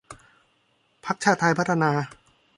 [1.05, 1.91] พรรคชาติไทยพัฒนา